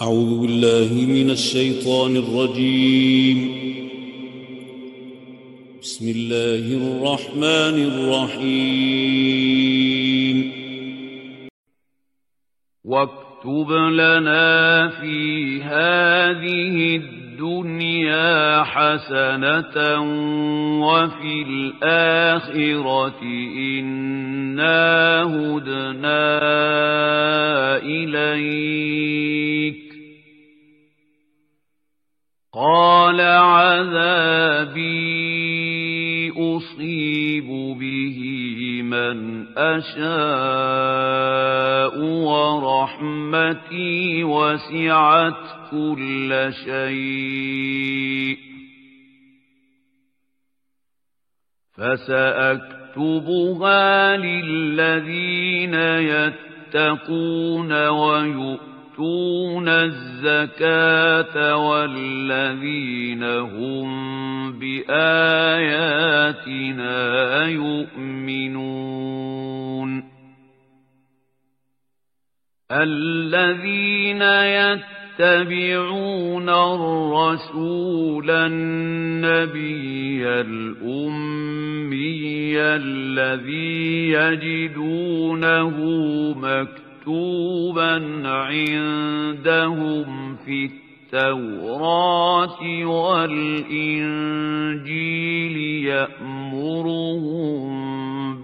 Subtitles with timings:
[0.00, 3.38] أعوذ بالله من الشيطان الرجيم.
[5.82, 9.32] بسم الله الرحمن الرحيم.
[12.84, 20.00] واكتب لنا في هذه الدنيا حسنة
[20.80, 23.22] وفي الآخرة
[23.56, 26.40] إنا هدنا
[27.84, 29.81] إليك.
[32.54, 34.82] قال عذابي
[36.36, 37.48] أصيب
[37.80, 38.18] به
[38.82, 40.02] من أشاء
[42.28, 43.44] ورحمتي
[44.24, 48.38] وسعت كل شيء
[52.82, 53.36] فسأكتبها
[54.16, 55.74] للذين
[56.74, 57.72] يتقون
[58.98, 63.88] ويؤتون الزكاة والذين هم
[64.58, 65.96] بآياتنا
[67.46, 68.82] يؤمنون.
[72.72, 74.22] الذين
[75.18, 81.32] يتبعون الرسول النبي الأمي
[82.60, 85.76] الذي يجدونه
[87.02, 90.70] مكتوبا عندهم في
[91.12, 93.96] التوراة والإنجيل
[95.86, 97.32] يأمرهم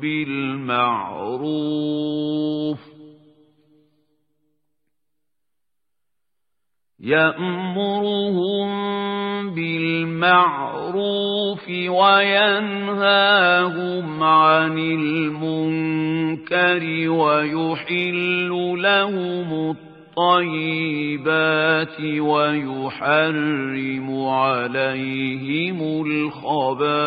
[0.00, 1.38] بالمعروف
[7.00, 8.68] يأمرهم
[9.54, 10.88] بالمعروف
[11.88, 13.42] وينهاهم
[14.22, 15.90] عن المنكر
[17.10, 18.48] ويحل
[18.82, 19.76] لهم
[20.18, 27.06] الطيبات ويحرم عليهم الخبائث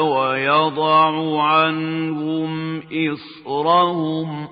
[0.00, 4.48] ويضع عنهم إصرهم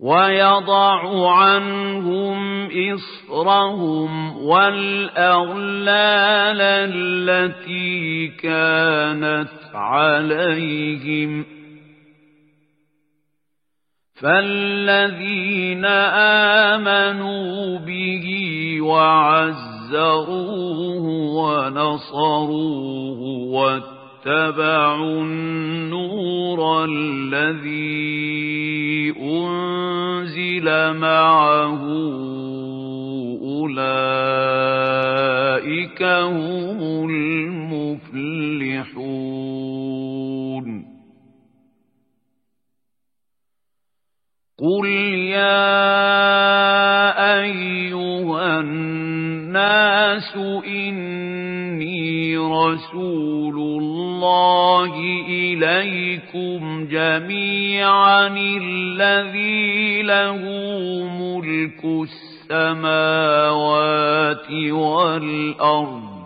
[0.00, 5.80] ويضع عنهم إصرهم والأغلال
[6.60, 11.44] التي كانت عليهم.
[14.22, 15.84] فالذين
[16.74, 18.26] آمنوا به
[18.80, 20.26] وعزروه
[21.36, 23.20] ونصروه
[23.52, 28.35] واتبعوا النور الذي
[30.56, 31.82] أنزل معه
[34.56, 38.56] أولئك هم المفلحون
[44.58, 44.86] قل
[45.36, 45.66] يا
[47.40, 50.36] أيها الناس
[50.66, 54.94] إني رسول الله
[55.28, 60.45] إليكم جميعا الذي له
[61.66, 61.82] ملك
[62.50, 63.26] السماوات
[64.70, 66.16] والأرض.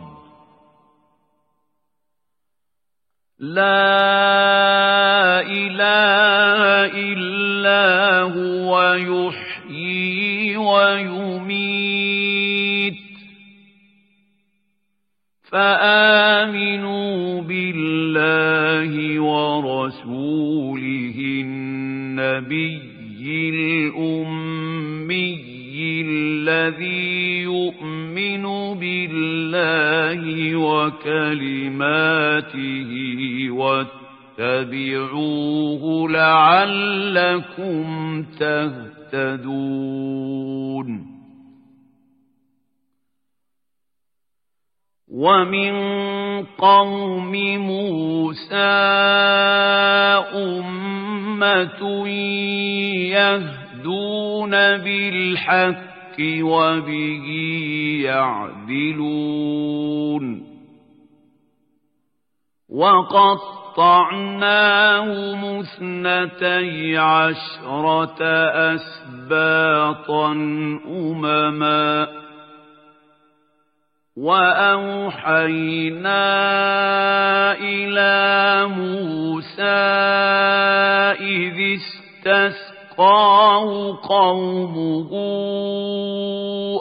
[3.39, 3.81] لا
[5.41, 6.61] إله
[6.93, 11.91] إلا هو يحيي ويميت.
[15.51, 22.81] فآمنوا بالله ورسوله النبي
[23.51, 24.70] الأمي.
[26.07, 28.45] الذي يؤمن
[28.79, 32.01] بالله وكلماته
[34.39, 35.03] واتبعوه
[36.11, 37.87] لعلكم
[38.23, 39.61] تهتدون.
[45.09, 45.75] ومن
[46.45, 48.55] قوم موسى
[50.35, 52.07] أمة
[53.81, 57.27] يهدون بالحق وبه
[58.05, 59.41] يعدلون
[62.69, 63.81] وقطعناهم
[65.61, 68.23] اثنتي عشرة
[68.75, 70.33] أسباطا
[70.87, 72.09] أمما
[74.17, 75.21] وأوحينا
[77.53, 79.63] إلى موسى
[81.21, 81.81] إذ
[83.01, 85.11] استسقاه قومه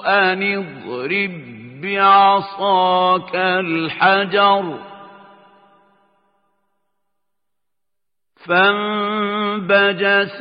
[0.05, 1.31] أن اضرب
[1.81, 4.79] بعصاك الحجر
[9.29, 10.37] فانبجست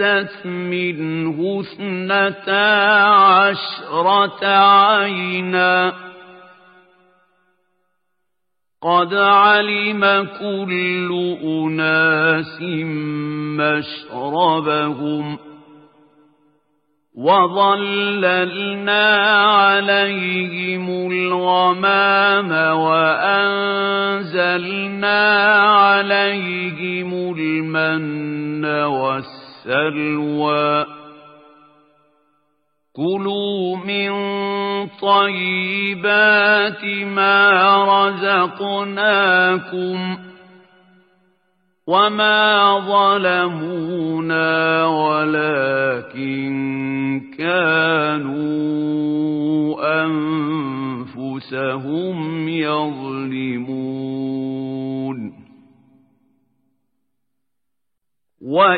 [0.46, 2.69] منه اثنتا
[3.04, 5.92] عشرة عينا
[8.82, 11.10] قد علم كل
[11.42, 12.60] أناس
[13.58, 15.48] مشربهم
[17.19, 19.06] وظللنا
[19.43, 23.88] عليهم الغمام وأنزلنا
[25.62, 30.06] عليهم المن والسلوى
[32.97, 34.11] كلوا من
[35.03, 37.50] طيبات ما
[38.49, 39.99] رزقناكم
[41.87, 44.47] وما ظلمونا
[44.87, 45.48] ولكن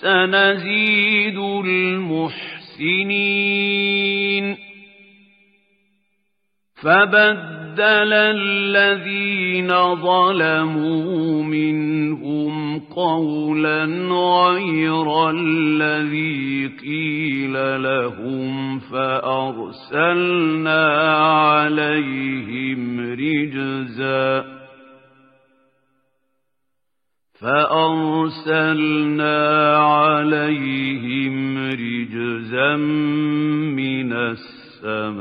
[0.00, 2.70] سنزيد المحسنين.
[6.82, 20.32] فبدل الذين ظلموا منهم قولا غير الذي قيل لهم فأرسلنا
[21.12, 24.59] عليهم رجزاً
[27.40, 29.36] فأرسلنا
[29.76, 35.20] عليهم رجزا من السماء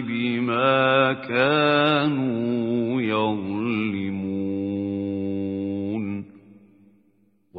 [0.00, 1.75] بما كانوا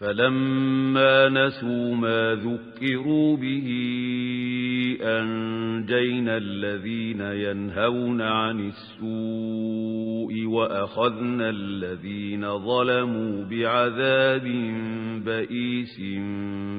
[0.00, 3.68] فلما نسوا ما ذكروا به
[5.02, 14.44] أنجينا الذين ينهون عن السوء وأخذنا الذين ظلموا بعذاب
[15.24, 16.00] بئيس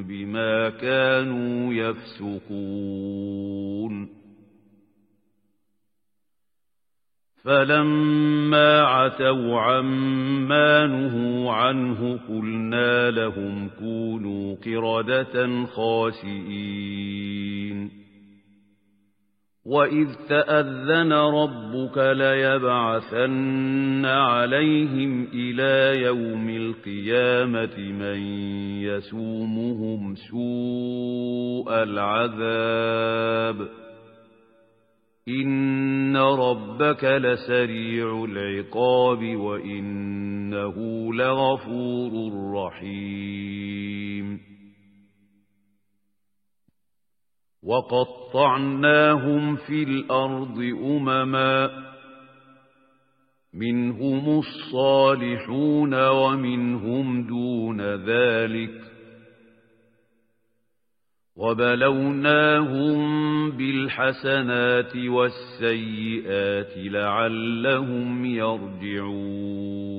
[0.07, 3.39] بما كانوا يفسقون.
[7.43, 17.29] فلما عتوا عما نهوا عنه قلنا لهم كونوا قردة خاسئين.
[19.65, 28.19] وإذ تأذن ربك ليبعثن عليهم إلى يوم القيامة من
[28.81, 33.67] يسومهم سوء العذاب.
[35.29, 40.75] إن ربك لسريع العقاب وإنه
[41.13, 44.39] لغفور رحيم
[47.63, 51.69] وقطعناهم في الأرض أمما
[53.53, 58.88] منهم الصالحون ومنهم دون ذلك
[61.39, 62.99] وبلوناهم
[63.51, 69.98] بالحسنات والسيئات لعلهم يرجعون